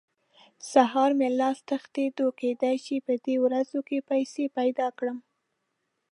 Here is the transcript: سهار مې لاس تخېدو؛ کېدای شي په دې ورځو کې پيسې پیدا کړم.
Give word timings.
سهار 0.71 1.11
مې 1.19 1.29
لاس 1.39 1.57
تخېدو؛ 1.69 2.27
کېدای 2.39 2.75
شي 2.85 2.97
په 3.05 3.13
دې 3.25 3.35
ورځو 3.43 3.79
کې 3.87 3.97
پيسې 4.09 4.43
پیدا 4.57 4.87
کړم. 4.97 5.17